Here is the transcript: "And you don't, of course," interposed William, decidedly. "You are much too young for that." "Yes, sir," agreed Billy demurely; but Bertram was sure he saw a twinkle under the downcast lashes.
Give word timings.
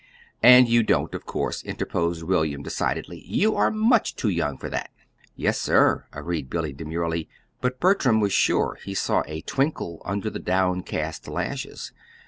"And 0.41 0.67
you 0.67 0.81
don't, 0.81 1.13
of 1.13 1.27
course," 1.27 1.61
interposed 1.63 2.23
William, 2.23 2.63
decidedly. 2.63 3.19
"You 3.23 3.55
are 3.55 3.69
much 3.69 4.15
too 4.15 4.29
young 4.29 4.57
for 4.57 4.67
that." 4.67 4.89
"Yes, 5.35 5.61
sir," 5.61 6.05
agreed 6.11 6.49
Billy 6.49 6.73
demurely; 6.73 7.29
but 7.61 7.79
Bertram 7.79 8.19
was 8.19 8.33
sure 8.33 8.79
he 8.83 8.95
saw 8.95 9.21
a 9.27 9.41
twinkle 9.41 10.01
under 10.03 10.31
the 10.31 10.39
downcast 10.39 11.27
lashes. 11.27 11.91